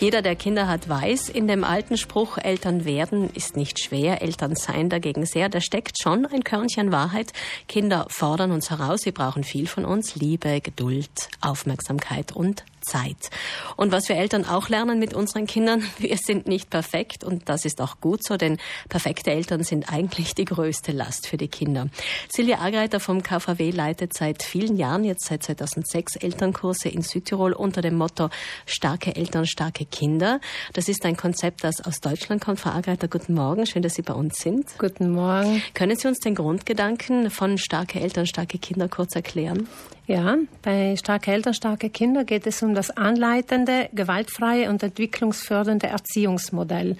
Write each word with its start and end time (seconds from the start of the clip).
Jeder, 0.00 0.22
der 0.22 0.34
Kinder 0.34 0.66
hat, 0.66 0.88
weiß, 0.88 1.28
in 1.28 1.46
dem 1.46 1.62
alten 1.62 1.98
Spruch 1.98 2.38
Eltern 2.38 2.86
werden 2.86 3.28
ist 3.34 3.54
nicht 3.54 3.78
schwer, 3.78 4.22
Eltern 4.22 4.56
sein 4.56 4.88
dagegen 4.88 5.26
sehr. 5.26 5.50
Da 5.50 5.60
steckt 5.60 6.00
schon 6.02 6.24
ein 6.24 6.42
Körnchen 6.42 6.90
Wahrheit. 6.90 7.34
Kinder 7.68 8.06
fordern 8.08 8.50
uns 8.50 8.70
heraus, 8.70 9.02
sie 9.02 9.12
brauchen 9.12 9.44
viel 9.44 9.66
von 9.66 9.84
uns, 9.84 10.16
Liebe, 10.16 10.62
Geduld, 10.62 11.28
Aufmerksamkeit 11.42 12.32
und 12.32 12.64
Zeit. 12.80 13.30
Und 13.76 13.92
was 13.92 14.08
wir 14.08 14.16
Eltern 14.16 14.44
auch 14.44 14.68
lernen 14.68 14.98
mit 14.98 15.14
unseren 15.14 15.46
Kindern, 15.46 15.82
wir 15.98 16.16
sind 16.16 16.46
nicht 16.46 16.70
perfekt 16.70 17.24
und 17.24 17.48
das 17.48 17.64
ist 17.64 17.80
auch 17.80 18.00
gut 18.00 18.24
so, 18.24 18.36
denn 18.36 18.58
perfekte 18.88 19.30
Eltern 19.30 19.62
sind 19.62 19.92
eigentlich 19.92 20.34
die 20.34 20.44
größte 20.44 20.92
Last 20.92 21.26
für 21.26 21.36
die 21.36 21.48
Kinder. 21.48 21.88
Silvia 22.28 22.60
Agreiter 22.60 23.00
vom 23.00 23.22
KVW 23.22 23.70
leitet 23.70 24.14
seit 24.14 24.42
vielen 24.42 24.76
Jahren, 24.76 25.04
jetzt 25.04 25.26
seit 25.26 25.42
2006, 25.42 26.16
Elternkurse 26.16 26.88
in 26.88 27.02
Südtirol 27.02 27.52
unter 27.52 27.82
dem 27.82 27.96
Motto 27.96 28.30
Starke 28.66 29.14
Eltern, 29.16 29.46
starke 29.46 29.84
Kinder. 29.84 30.40
Das 30.72 30.88
ist 30.88 31.04
ein 31.04 31.16
Konzept, 31.16 31.64
das 31.64 31.80
aus 31.84 32.00
Deutschland 32.00 32.42
kommt. 32.42 32.60
Frau 32.60 32.70
Agreiter, 32.70 33.08
guten 33.08 33.34
Morgen, 33.34 33.66
schön, 33.66 33.82
dass 33.82 33.94
Sie 33.94 34.02
bei 34.02 34.14
uns 34.14 34.38
sind. 34.38 34.66
Guten 34.78 35.10
Morgen. 35.10 35.62
Können 35.74 35.96
Sie 35.96 36.08
uns 36.08 36.18
den 36.18 36.34
Grundgedanken 36.34 37.30
von 37.30 37.58
Starke 37.58 38.00
Eltern, 38.00 38.26
starke 38.26 38.58
Kinder 38.58 38.88
kurz 38.88 39.14
erklären? 39.14 39.68
Ja, 40.06 40.38
bei 40.62 40.96
Starke 40.96 41.30
Eltern, 41.30 41.54
starke 41.54 41.88
Kinder 41.88 42.24
geht 42.24 42.44
es 42.44 42.62
um 42.64 42.69
das 42.74 42.90
anleitende, 42.90 43.88
gewaltfreie 43.92 44.68
und 44.68 44.82
entwicklungsfördernde 44.82 45.86
Erziehungsmodell. 45.86 46.96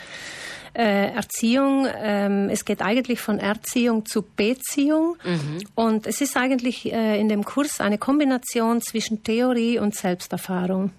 Äh, 0.72 1.12
Erziehung, 1.12 1.88
ähm, 2.00 2.48
es 2.48 2.64
geht 2.64 2.80
eigentlich 2.80 3.20
von 3.20 3.40
Erziehung 3.40 4.06
zu 4.06 4.22
Beziehung 4.22 5.16
mhm. 5.24 5.58
und 5.74 6.06
es 6.06 6.20
ist 6.20 6.36
eigentlich 6.36 6.92
äh, 6.92 7.20
in 7.20 7.28
dem 7.28 7.44
Kurs 7.44 7.80
eine 7.80 7.98
Kombination 7.98 8.80
zwischen 8.80 9.24
Theorie 9.24 9.80
und 9.80 9.96
Selbsterfahrung. 9.96 10.92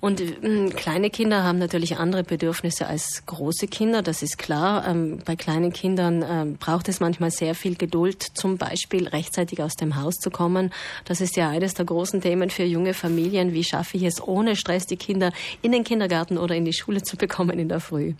Und 0.00 0.20
äh, 0.20 0.70
kleine 0.70 1.10
Kinder 1.10 1.44
haben 1.44 1.58
natürlich 1.58 1.96
andere 1.96 2.24
Bedürfnisse 2.24 2.86
als 2.86 3.22
große 3.26 3.68
Kinder, 3.68 4.02
das 4.02 4.22
ist 4.22 4.38
klar. 4.38 4.86
Ähm, 4.86 5.18
bei 5.24 5.36
kleinen 5.36 5.72
Kindern 5.72 6.24
ähm, 6.28 6.56
braucht 6.56 6.88
es 6.88 7.00
manchmal 7.00 7.30
sehr 7.30 7.54
viel 7.54 7.76
Geduld, 7.76 8.22
zum 8.22 8.58
Beispiel 8.58 9.08
rechtzeitig 9.08 9.62
aus 9.62 9.74
dem 9.74 9.96
Haus 9.96 10.16
zu 10.16 10.30
kommen. 10.30 10.72
Das 11.04 11.20
ist 11.20 11.36
ja 11.36 11.48
eines 11.48 11.74
der 11.74 11.84
großen 11.84 12.20
Themen 12.20 12.50
für 12.50 12.64
junge 12.64 12.94
Familien. 12.94 13.52
Wie 13.52 13.64
schaffe 13.64 13.96
ich 13.96 14.02
es, 14.04 14.22
ohne 14.22 14.56
Stress 14.56 14.86
die 14.86 14.96
Kinder 14.96 15.32
in 15.62 15.72
den 15.72 15.84
Kindergarten 15.84 16.38
oder 16.38 16.54
in 16.54 16.64
die 16.64 16.72
Schule 16.72 17.02
zu 17.02 17.16
bekommen 17.16 17.58
in 17.58 17.68
der 17.68 17.80
Früh? 17.80 18.14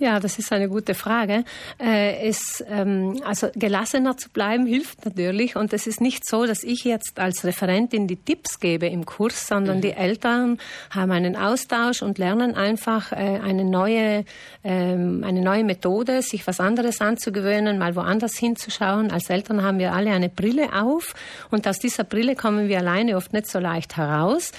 Ja, 0.00 0.18
das 0.18 0.38
ist 0.40 0.52
eine 0.52 0.68
gute 0.68 0.94
Frage. 0.94 1.44
Äh, 1.78 2.28
es, 2.28 2.64
ähm, 2.68 3.20
also 3.24 3.48
gelassener 3.54 4.16
zu 4.16 4.28
bleiben 4.28 4.66
hilft 4.66 5.04
natürlich. 5.04 5.54
Und 5.54 5.72
es 5.72 5.86
ist 5.86 6.00
nicht 6.00 6.28
so, 6.28 6.46
dass 6.46 6.64
ich 6.64 6.82
jetzt 6.84 7.20
als 7.20 7.44
Referentin 7.44 8.08
die 8.08 8.16
Tipps 8.16 8.58
gebe 8.58 8.86
im 8.86 9.06
Kurs, 9.06 9.46
sondern 9.46 9.76
mhm. 9.76 9.82
die 9.82 9.92
Eltern 9.92 10.58
haben 10.90 11.12
einen 11.12 11.36
Austausch 11.36 12.02
und 12.02 12.18
lernen 12.18 12.56
einfach 12.56 13.12
äh, 13.12 13.14
eine 13.14 13.64
neue, 13.64 14.24
ähm, 14.64 15.22
eine 15.24 15.42
neue 15.42 15.62
Methode, 15.62 16.22
sich 16.22 16.44
was 16.46 16.58
anderes 16.58 17.00
anzugewöhnen, 17.00 17.78
mal 17.78 17.94
woanders 17.94 18.36
hinzuschauen. 18.36 19.12
Als 19.12 19.30
Eltern 19.30 19.62
haben 19.62 19.78
wir 19.78 19.92
alle 19.92 20.10
eine 20.10 20.28
Brille 20.28 20.70
auf 20.72 21.14
und 21.50 21.68
aus 21.68 21.78
dieser 21.78 22.02
Brille 22.02 22.34
kommen 22.34 22.68
wir 22.68 22.78
alleine 22.78 23.16
oft 23.16 23.32
nicht 23.32 23.48
so 23.48 23.60
leicht 23.60 23.96
heraus. 23.96 24.50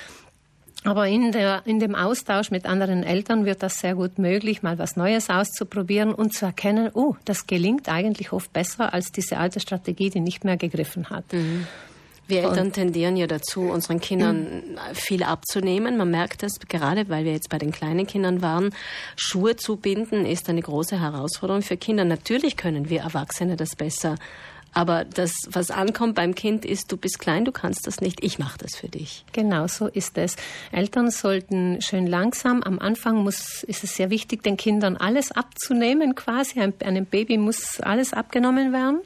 Aber 0.85 1.07
in, 1.07 1.31
der, 1.31 1.63
in 1.65 1.79
dem 1.79 1.95
Austausch 1.95 2.51
mit 2.51 2.65
anderen 2.65 3.03
Eltern 3.03 3.45
wird 3.45 3.63
das 3.63 3.79
sehr 3.79 3.95
gut 3.95 4.19
möglich, 4.19 4.63
mal 4.63 4.77
was 4.77 4.95
Neues 4.95 5.29
auszuprobieren 5.29 6.13
und 6.13 6.33
zu 6.33 6.45
erkennen, 6.45 6.91
oh, 6.93 7.15
das 7.25 7.47
gelingt 7.47 7.89
eigentlich 7.89 8.31
oft 8.31 8.53
besser 8.53 8.93
als 8.93 9.11
diese 9.11 9.37
alte 9.37 9.59
Strategie, 9.59 10.09
die 10.09 10.19
nicht 10.19 10.43
mehr 10.43 10.57
gegriffen 10.57 11.09
hat. 11.09 11.33
Mhm. 11.33 11.67
Wir 12.27 12.43
Eltern 12.43 12.71
tendieren 12.71 13.17
ja 13.17 13.27
dazu, 13.27 13.61
unseren 13.61 13.99
Kindern 13.99 14.63
viel 14.93 15.21
abzunehmen. 15.21 15.95
Man 15.95 16.09
merkt 16.09 16.41
das 16.41 16.59
gerade, 16.59 17.07
weil 17.07 17.23
wir 17.23 17.33
jetzt 17.33 17.49
bei 17.49 17.59
den 17.59 17.71
kleinen 17.71 18.07
Kindern 18.07 18.41
waren. 18.41 18.73
Schuhe 19.15 19.57
zu 19.57 19.75
binden 19.75 20.25
ist 20.25 20.49
eine 20.49 20.61
große 20.61 20.99
Herausforderung 20.99 21.61
für 21.61 21.77
Kinder. 21.77 22.03
Natürlich 22.03 22.57
können 22.57 22.89
wir 22.89 23.01
Erwachsene 23.01 23.55
das 23.55 23.75
besser. 23.75 24.15
Aber 24.75 25.05
das, 25.05 25.31
was 25.49 25.71
ankommt 25.71 26.15
beim 26.15 26.35
Kind, 26.35 26.65
ist, 26.65 26.91
du 26.91 26.97
bist 26.97 27.17
klein, 27.17 27.45
du 27.45 27.53
kannst 27.53 27.87
das 27.87 28.01
nicht, 28.01 28.21
ich 28.21 28.39
mache 28.39 28.57
das 28.57 28.75
für 28.75 28.89
dich. 28.89 29.23
Genau, 29.31 29.67
so 29.67 29.87
ist 29.87 30.17
es. 30.17 30.35
Eltern 30.73 31.11
sollten 31.11 31.81
schön 31.81 32.05
langsam, 32.05 32.61
am 32.61 32.79
Anfang 32.79 33.23
muss, 33.23 33.63
ist 33.63 33.85
es 33.85 33.95
sehr 33.95 34.09
wichtig, 34.09 34.43
den 34.43 34.57
Kindern 34.57 34.97
alles 34.97 35.31
abzunehmen 35.31 36.13
quasi. 36.13 36.59
einem 36.59 37.05
Baby 37.05 37.37
muss 37.37 37.79
alles 37.79 38.11
abgenommen 38.11 38.73
werden. 38.73 38.99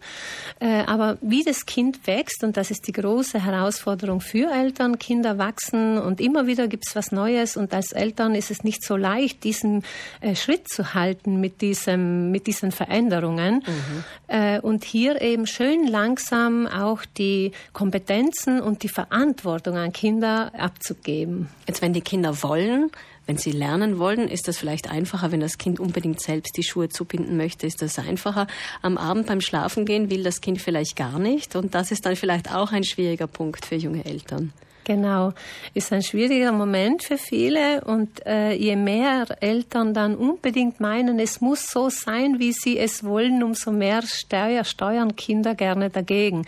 Äh, 0.62 0.84
aber 0.86 1.18
wie 1.22 1.44
das 1.44 1.66
Kind 1.66 2.06
wächst, 2.06 2.44
und 2.44 2.58
das 2.58 2.70
ist 2.70 2.88
die 2.88 2.92
große 2.92 3.44
Herausforderung 3.44 4.20
für 4.20 4.52
Eltern, 4.52 5.00
Kinder 5.00 5.38
wachsen 5.38 5.98
und 5.98 6.20
immer 6.20 6.48
wieder 6.48 6.68
gibt 6.68 6.86
es 6.86 6.96
was 6.96 7.14
Neues 7.14 7.56
und 7.56 7.74
als 7.74 7.94
Eltern 7.94 8.36
ist 8.36 8.52
es 8.52 8.66
nicht 8.66 8.84
so 8.84 8.98
leicht, 8.98 9.46
diesen 9.46 9.84
äh, 10.20 10.36
Schritt 10.36 10.68
zu 10.68 10.94
halten 10.94 11.40
mit, 11.40 11.62
diesem, 11.62 12.32
mit 12.32 12.46
diesen 12.46 12.72
Veränderungen. 12.72 13.64
Mhm. 13.66 14.04
Äh, 14.28 14.60
und 14.60 14.84
hier 14.84 15.22
eben 15.22 15.48
schön 15.48 15.88
langsam 15.88 16.68
auch 16.68 17.06
die 17.18 17.54
Kompetenzen 17.72 18.60
und 18.60 18.84
die 18.84 18.90
Verantwortung 18.90 19.78
an 19.78 19.94
Kinder 19.94 20.52
abzugeben. 20.58 21.48
Jetzt, 21.68 21.82
wenn 21.82 21.94
die 21.94 22.02
Kinder 22.02 22.44
wollen, 22.44 22.92
wenn 23.30 23.38
sie 23.38 23.52
lernen 23.52 24.00
wollen, 24.00 24.28
ist 24.28 24.48
das 24.48 24.58
vielleicht 24.58 24.90
einfacher, 24.90 25.32
wenn 25.32 25.40
das 25.40 25.60
Kind 25.60 25.80
unbedingt 25.80 26.20
selbst 26.20 26.58
die 26.58 26.64
Schuhe 26.64 26.90
zubinden 26.90 27.38
möchte, 27.38 27.68
ist 27.68 27.80
das 27.80 28.00
einfacher. 28.00 28.48
Am 28.82 28.98
Abend 28.98 29.28
beim 29.28 29.40
Schlafengehen 29.40 30.10
will 30.10 30.24
das 30.24 30.42
Kind 30.42 30.60
vielleicht 30.60 30.96
gar 30.96 31.20
nicht 31.20 31.56
und 31.56 31.76
das 31.76 31.92
ist 31.92 32.08
dann 32.08 32.16
vielleicht 32.16 32.52
auch 32.52 32.72
ein 32.72 32.84
schwieriger 32.84 33.28
Punkt 33.28 33.68
für 33.68 33.76
junge 33.76 34.04
Eltern. 34.04 34.52
Genau, 34.90 35.34
ist 35.76 35.94
ein 35.94 36.02
schwieriger 36.02 36.52
Moment 36.52 37.04
für 37.04 37.20
viele 37.20 37.82
und 37.82 38.26
äh, 38.26 38.54
je 38.54 38.76
mehr 38.76 39.28
Eltern 39.40 39.94
dann 39.94 40.16
unbedingt 40.16 40.80
meinen, 40.80 41.20
es 41.20 41.42
muss 41.42 41.68
so 41.70 41.92
sein, 41.92 42.40
wie 42.40 42.54
sie 42.54 42.80
es 42.80 43.04
wollen, 43.04 43.44
umso 43.44 43.72
mehr 43.72 44.02
Steuer, 44.02 44.64
steuern 44.64 45.16
Kinder 45.16 45.54
gerne 45.54 45.92
dagegen. 45.92 46.48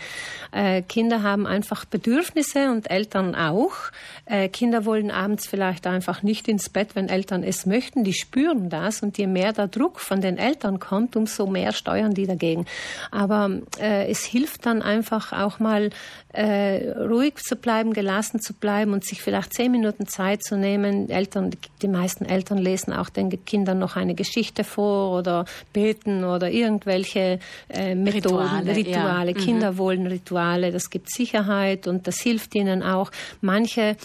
Äh, 0.50 0.82
Kinder 0.82 1.22
haben 1.22 1.46
einfach 1.46 1.84
Bedürfnisse 1.84 2.72
und 2.72 2.90
Eltern 2.90 3.36
auch. 3.36 3.74
Äh, 4.26 4.48
Kinder 4.48 4.84
wollen 4.84 5.12
abends 5.12 5.46
vielleicht 5.46 5.86
einfach 5.86 6.24
nicht 6.24 6.48
ins 6.48 6.68
Bett, 6.68 6.96
wenn 6.96 7.08
Eltern 7.08 7.44
es 7.44 7.64
möchten. 7.64 8.02
Die 8.02 8.12
spüren 8.12 8.70
das 8.70 9.02
und 9.02 9.18
je 9.18 9.28
mehr 9.28 9.52
der 9.52 9.68
Druck 9.68 10.00
von 10.00 10.20
den 10.20 10.36
Eltern 10.36 10.80
kommt, 10.80 11.14
umso 11.14 11.46
mehr 11.46 11.72
steuern 11.72 12.12
die 12.14 12.26
dagegen. 12.26 12.66
Aber 13.12 13.60
äh, 13.80 14.10
es 14.10 14.24
hilft 14.24 14.66
dann 14.66 14.82
einfach 14.82 15.32
auch 15.32 15.60
mal 15.60 15.90
äh, 16.32 16.90
ruhig 16.90 17.36
zu 17.36 17.56
bleiben, 17.56 17.92
gelassen 17.92 18.31
zu 18.40 18.54
bleiben 18.54 18.92
und 18.92 19.04
sich 19.04 19.22
vielleicht 19.22 19.54
zehn 19.54 19.70
Minuten 19.70 20.06
Zeit 20.06 20.42
zu 20.42 20.56
nehmen. 20.56 21.08
Eltern, 21.10 21.50
die 21.80 21.88
meisten 21.88 22.24
Eltern 22.24 22.58
lesen 22.58 22.92
auch 22.92 23.08
den 23.08 23.44
Kindern 23.44 23.78
noch 23.78 23.96
eine 23.96 24.14
Geschichte 24.14 24.64
vor 24.64 25.18
oder 25.18 25.44
beten 25.72 26.24
oder 26.24 26.50
irgendwelche 26.50 27.38
äh, 27.68 27.94
Methoden, 27.94 28.36
Rituale. 28.36 28.76
Rituale. 28.76 29.32
Ja. 29.32 29.38
Kinder 29.38 29.72
mhm. 29.72 29.78
wollen 29.78 30.06
Rituale, 30.06 30.72
das 30.72 30.90
gibt 30.90 31.10
Sicherheit 31.12 31.86
und 31.86 32.06
das 32.06 32.20
hilft 32.20 32.54
ihnen 32.54 32.82
auch. 32.82 33.10
Manche 33.40 33.96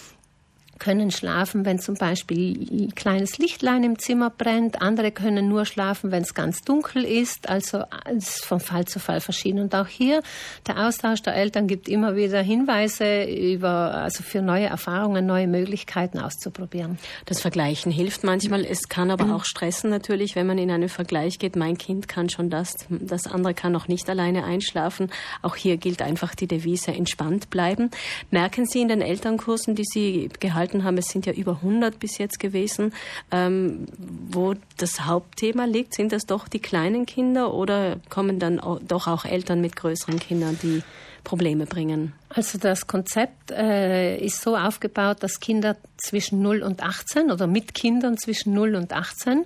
können 0.78 1.10
schlafen, 1.10 1.64
wenn 1.64 1.78
zum 1.78 1.94
Beispiel 1.94 2.58
ein 2.70 2.94
kleines 2.94 3.38
Lichtlein 3.38 3.82
im 3.84 3.98
Zimmer 3.98 4.30
brennt. 4.30 4.80
Andere 4.82 5.10
können 5.10 5.48
nur 5.48 5.64
schlafen, 5.64 6.10
wenn 6.10 6.22
es 6.22 6.34
ganz 6.34 6.62
dunkel 6.62 7.04
ist. 7.04 7.48
Also 7.48 7.84
es 8.04 8.36
ist 8.36 8.44
von 8.44 8.60
Fall 8.60 8.84
zu 8.86 9.00
Fall 9.00 9.20
verschieden. 9.20 9.60
Und 9.60 9.74
auch 9.74 9.86
hier 9.86 10.22
der 10.66 10.86
Austausch 10.86 11.22
der 11.22 11.34
Eltern 11.34 11.66
gibt 11.66 11.88
immer 11.88 12.16
wieder 12.16 12.40
Hinweise 12.42 13.24
über, 13.24 13.94
also 13.94 14.22
für 14.22 14.42
neue 14.42 14.66
Erfahrungen, 14.66 15.26
neue 15.26 15.46
Möglichkeiten 15.46 16.18
auszuprobieren. 16.18 16.98
Das 17.26 17.40
Vergleichen 17.40 17.90
hilft 17.90 18.24
manchmal. 18.24 18.64
Es 18.64 18.88
kann 18.88 19.10
aber 19.10 19.34
auch 19.34 19.44
stressen 19.44 19.90
natürlich, 19.90 20.36
wenn 20.36 20.46
man 20.46 20.58
in 20.58 20.70
einen 20.70 20.88
Vergleich 20.88 21.38
geht. 21.38 21.56
Mein 21.56 21.78
Kind 21.78 22.08
kann 22.08 22.28
schon 22.28 22.50
das, 22.50 22.74
das 22.88 23.26
andere 23.26 23.54
kann 23.54 23.72
noch 23.72 23.88
nicht 23.88 24.08
alleine 24.08 24.44
einschlafen. 24.44 25.10
Auch 25.42 25.56
hier 25.56 25.76
gilt 25.76 26.02
einfach 26.02 26.34
die 26.34 26.46
Devise 26.46 26.92
entspannt 26.92 27.50
bleiben. 27.50 27.90
Merken 28.30 28.66
Sie 28.66 28.80
in 28.80 28.88
den 28.88 29.00
Elternkursen, 29.00 29.74
die 29.74 29.84
Sie 29.84 30.28
gehalten 30.40 30.67
gehalten 30.68 30.98
es 30.98 31.08
sind 31.08 31.26
ja 31.26 31.32
über 31.32 31.52
100 31.62 31.98
bis 31.98 32.18
jetzt 32.18 32.38
gewesen, 32.38 32.92
ähm, 33.30 33.86
wo 34.30 34.54
das 34.76 35.06
Hauptthema 35.06 35.64
liegt. 35.64 35.94
Sind 35.94 36.12
das 36.12 36.26
doch 36.26 36.48
die 36.48 36.60
kleinen 36.60 37.06
Kinder 37.06 37.54
oder 37.54 37.96
kommen 38.08 38.38
dann 38.38 38.60
auch, 38.60 38.80
doch 38.86 39.06
auch 39.06 39.24
Eltern 39.24 39.60
mit 39.60 39.76
größeren 39.76 40.18
Kindern, 40.18 40.58
die 40.62 40.82
Probleme 41.24 41.66
bringen? 41.66 42.12
Also 42.30 42.58
das 42.58 42.86
Konzept 42.86 43.50
äh, 43.50 44.18
ist 44.18 44.40
so 44.40 44.56
aufgebaut, 44.56 45.18
dass 45.20 45.40
Kinder 45.40 45.76
zwischen 45.96 46.42
0 46.42 46.62
und 46.62 46.82
18 46.82 47.30
oder 47.30 47.46
mit 47.46 47.74
Kindern 47.74 48.16
zwischen 48.18 48.54
0 48.54 48.74
und 48.76 48.92
18 48.92 49.44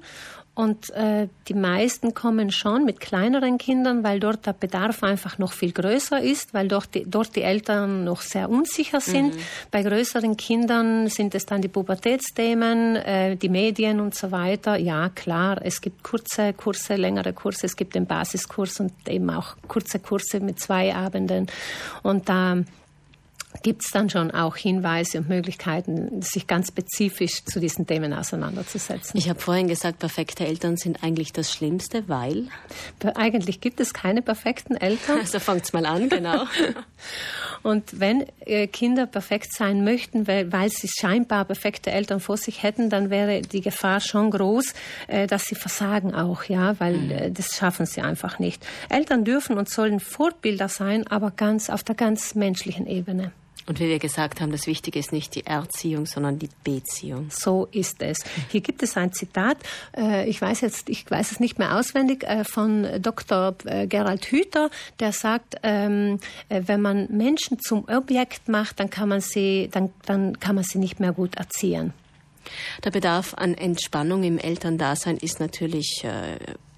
und 0.55 0.91
äh, 0.91 1.29
die 1.49 1.55
meisten 1.55 2.13
kommen 2.13 2.51
schon 2.51 2.85
mit 2.85 3.01
kleineren 3.01 3.57
Kindern, 3.57 4.05
weil 4.05 4.21
dort 4.21 4.45
der 4.45 4.53
Bedarf 4.53 5.03
einfach 5.03 5.39
noch 5.39 5.53
viel 5.53 5.73
größer 5.73 6.21
ist, 6.21 6.53
weil 6.53 6.69
dort 6.69 6.95
die, 6.95 7.07
dort 7.09 7.35
die 7.37 7.43
Eltern 7.43 8.05
noch 8.05 8.21
sehr 8.21 8.51
unsicher 8.51 9.01
sind. 9.01 9.35
Mhm. 9.35 9.41
Bei 9.71 9.83
größeren 9.83 10.37
Kindern 10.37 11.09
sind 11.09 11.35
es 11.35 11.47
dann 11.47 11.63
die 11.63 11.69
Pubertätsthemen, 11.69 12.97
äh, 12.97 13.37
die 13.37 13.49
Medien 13.49 13.99
und 13.99 14.15
so 14.15 14.31
weiter. 14.31 14.77
Ja, 14.77 15.09
klar, 15.09 15.59
es 15.63 15.81
gibt 15.81 16.03
kurze 16.03 16.53
Kurse, 16.53 16.97
längere 16.97 17.33
Kurse, 17.33 17.65
es 17.65 17.75
gibt 17.75 17.95
den 17.95 18.05
Basiskurs 18.05 18.79
und 18.79 18.93
eben 19.09 19.31
auch 19.31 19.57
kurze 19.69 20.01
Kurse 20.01 20.41
mit 20.41 20.61
zwei 20.61 20.95
Abenden. 20.95 21.47
Und 22.03 22.29
da 22.29 22.59
gibt 23.63 23.85
es 23.85 23.91
dann 23.91 24.09
schon 24.09 24.31
auch 24.31 24.57
Hinweise 24.57 25.19
und 25.19 25.29
Möglichkeiten, 25.29 26.23
sich 26.23 26.47
ganz 26.47 26.69
spezifisch 26.69 27.45
zu 27.45 27.61
diesen 27.61 27.87
Themen 27.87 28.13
auseinanderzusetzen. 28.13 29.19
Ich 29.19 29.29
habe 29.29 29.41
vorhin 29.41 29.69
gesagt, 29.69 29.99
perfekte 29.99 30.47
Eltern 30.47 30.77
sind 30.77 31.03
eigentlich 31.03 31.33
das 31.33 31.53
Schlimmste, 31.53 32.09
weil? 32.09 32.49
Eigentlich 33.15 33.61
gibt 33.61 33.81
es 33.81 33.93
keine 33.93 34.23
perfekten 34.23 34.75
Eltern. 34.77 35.19
Also 35.21 35.39
fangt's 35.39 35.73
mal 35.73 35.87
an, 35.87 36.09
genau. 36.09 36.45
und 37.63 38.01
wenn 38.01 38.27
äh, 38.41 38.67
Kinder 38.67 39.07
perfekt 39.07 39.53
sein 39.53 39.85
möchten, 39.85 40.27
weil, 40.27 40.51
weil 40.53 40.71
sie 40.71 40.89
scheinbar 40.89 41.45
perfekte 41.45 41.91
Eltern 41.91 42.21
vor 42.21 42.37
sich 42.37 42.63
hätten, 42.63 42.91
dann 42.91 43.11
wäre 43.11 43.43
die 43.43 43.61
Gefahr 43.61 44.01
schon 44.01 44.31
groß, 44.31 44.75
äh, 45.09 45.27
dass 45.27 45.45
sie 45.45 45.55
versagen 45.55 46.15
auch, 46.15 46.45
ja, 46.45 46.79
weil 46.81 46.97
mhm. 46.97 47.11
äh, 47.11 47.31
das 47.31 47.57
schaffen 47.57 47.87
sie 47.87 48.01
einfach 48.01 48.39
nicht. 48.39 48.67
Eltern 48.89 49.25
dürfen 49.25 49.59
und 49.59 49.69
sollen 49.69 50.01
Vorbilder 50.01 50.69
sein, 50.69 51.07
aber 51.07 51.31
ganz 51.31 51.71
auf 51.71 51.83
der 51.83 51.95
ganz 51.95 52.35
menschlichen 52.35 52.87
Ebene. 52.87 53.33
Und 53.67 53.79
wie 53.79 53.89
wir 53.89 54.01
gesagt 54.01 54.41
haben, 54.41 54.51
das 54.51 54.67
Wichtige 54.67 54.99
ist 54.99 55.13
nicht 55.13 55.37
die 55.37 55.47
Erziehung, 55.47 56.07
sondern 56.07 56.39
die 56.39 56.49
Beziehung. 56.65 57.29
So 57.31 57.69
ist 57.71 58.03
es. 58.03 58.19
Hier 58.51 58.61
gibt 58.61 58.83
es 58.83 58.97
ein 58.97 59.13
Zitat, 59.13 59.57
äh, 59.97 60.29
ich 60.29 60.43
weiß 60.43 60.63
jetzt, 60.63 60.89
ich 60.89 61.09
weiß 61.09 61.31
es 61.31 61.39
nicht 61.39 61.59
mehr 61.59 61.79
auswendig, 61.79 62.25
äh, 62.25 62.43
von 62.45 62.87
Dr. 63.01 63.55
Äh, 63.65 63.87
Gerald 63.87 64.25
Hüther, 64.27 64.69
der 64.99 65.13
sagt, 65.13 65.57
ähm, 65.63 66.19
wenn 66.49 66.81
man 66.81 67.07
Menschen 67.11 67.61
zum 67.61 67.85
Objekt 67.89 68.49
macht, 68.49 68.81
dann 68.81 68.91
kann 68.91 69.09
man 69.09 69.21
sie, 69.21 69.69
dann, 69.71 69.91
dann 70.07 70.41
kann 70.41 70.57
man 70.57 70.65
sie 70.65 70.79
nicht 70.79 70.99
mehr 70.99 71.13
gut 71.13 71.37
erziehen. 71.37 71.93
Der 72.85 72.91
Bedarf 72.91 73.35
an 73.35 73.55
Entspannung 73.55 74.25
im 74.25 74.39
Elterndasein 74.39 75.17
ist 75.17 75.39
natürlich 75.39 76.05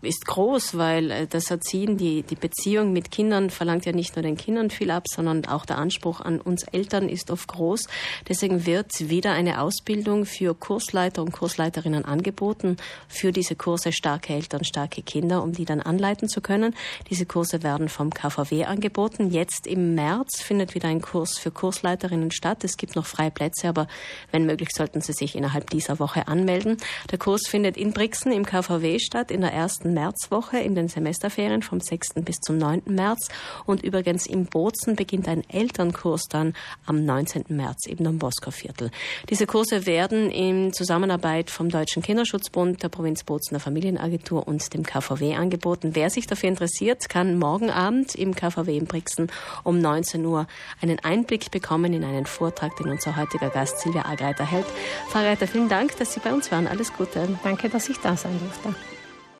ist 0.04 0.26
groß, 0.26 0.76
weil 0.76 1.10
äh, 1.10 1.26
das 1.26 1.50
Erziehen, 1.50 1.96
die, 1.96 2.22
die 2.22 2.34
Beziehung 2.34 2.92
mit 2.92 3.10
Kindern 3.10 3.50
verlangt 3.50 3.86
ja 3.86 3.92
nicht 3.92 4.16
nur 4.16 4.22
den 4.22 4.36
Kindern 4.36 4.70
viel 4.70 4.90
ab, 4.90 5.04
sondern 5.08 5.44
auch 5.46 5.66
der 5.66 5.78
Anspruch 5.78 6.20
an 6.20 6.40
uns 6.40 6.64
Eltern 6.64 7.08
ist 7.08 7.30
oft 7.30 7.48
groß. 7.48 7.88
Deswegen 8.28 8.66
wird 8.66 9.08
wieder 9.08 9.32
eine 9.32 9.60
Ausbildung 9.60 10.26
für 10.26 10.54
Kursleiter 10.54 11.22
und 11.22 11.32
Kursleiterinnen 11.32 12.04
angeboten, 12.04 12.76
für 13.08 13.32
diese 13.32 13.56
Kurse 13.56 13.92
starke 13.92 14.34
Eltern, 14.34 14.64
starke 14.64 15.02
Kinder, 15.02 15.42
um 15.42 15.52
die 15.52 15.64
dann 15.64 15.80
anleiten 15.80 16.28
zu 16.28 16.40
können. 16.40 16.74
Diese 17.10 17.26
Kurse 17.26 17.62
werden 17.62 17.88
vom 17.88 18.10
KVW 18.10 18.64
angeboten. 18.64 19.30
Jetzt 19.30 19.66
im 19.66 19.94
März 19.94 20.42
findet 20.42 20.74
wieder 20.74 20.88
ein 20.88 21.00
Kurs 21.00 21.38
für 21.38 21.50
Kursleiterinnen 21.50 22.30
statt. 22.30 22.64
Es 22.64 22.76
gibt 22.76 22.96
noch 22.96 23.06
freie 23.06 23.30
Plätze, 23.30 23.68
aber 23.68 23.86
wenn 24.30 24.46
möglich 24.46 24.70
sollten 24.74 25.00
Sie 25.00 25.12
sich 25.12 25.36
innerhalb 25.36 25.70
dieser 25.70 25.98
Woche 25.98 26.28
anmelden. 26.28 26.76
Der 27.10 27.18
Kurs 27.18 27.46
findet 27.46 27.76
in 27.76 27.92
Brixen 27.92 28.32
im 28.32 28.44
KVW 28.44 28.98
statt, 28.98 29.30
in 29.30 29.40
der 29.40 29.52
ersten 29.52 29.93
Märzwoche 29.94 30.58
in 30.58 30.74
den 30.74 30.88
Semesterferien 30.88 31.62
vom 31.62 31.80
6. 31.80 32.14
bis 32.24 32.40
zum 32.40 32.58
9. 32.58 32.82
März. 32.86 33.28
Und 33.64 33.82
übrigens 33.82 34.26
im 34.26 34.46
Bozen 34.46 34.96
beginnt 34.96 35.28
ein 35.28 35.48
Elternkurs 35.48 36.24
dann 36.28 36.54
am 36.86 37.04
19. 37.04 37.44
März 37.48 37.86
eben 37.86 38.06
am 38.06 38.18
Bosker-Viertel. 38.18 38.90
Diese 39.30 39.46
Kurse 39.46 39.86
werden 39.86 40.30
in 40.30 40.72
Zusammenarbeit 40.72 41.50
vom 41.50 41.68
Deutschen 41.68 42.02
Kinderschutzbund, 42.02 42.82
der 42.82 42.88
Provinz 42.88 43.24
Bozen, 43.24 43.54
der 43.54 43.60
Familienagentur 43.60 44.46
und 44.46 44.74
dem 44.74 44.82
KVW 44.84 45.34
angeboten. 45.36 45.90
Wer 45.94 46.10
sich 46.10 46.26
dafür 46.26 46.48
interessiert, 46.48 47.08
kann 47.08 47.38
morgen 47.38 47.70
Abend 47.70 48.14
im 48.14 48.34
KVW 48.34 48.76
in 48.76 48.86
Brixen 48.86 49.30
um 49.62 49.78
19 49.78 50.24
Uhr 50.26 50.46
einen 50.80 50.98
Einblick 51.00 51.50
bekommen 51.50 51.92
in 51.92 52.04
einen 52.04 52.26
Vortrag, 52.26 52.76
den 52.76 52.90
unser 52.90 53.16
heutiger 53.16 53.50
Gast 53.50 53.80
Silvia 53.80 54.04
Agreiter 54.04 54.44
hält. 54.44 54.66
Frau 55.08 55.20
Agreiter, 55.20 55.46
vielen 55.46 55.68
Dank, 55.68 55.96
dass 55.96 56.12
Sie 56.12 56.20
bei 56.20 56.32
uns 56.32 56.50
waren. 56.50 56.66
Alles 56.66 56.92
Gute. 56.92 57.38
Danke, 57.42 57.68
dass 57.68 57.88
ich 57.88 57.98
da 57.98 58.16
sein 58.16 58.38
durfte. 58.40 58.74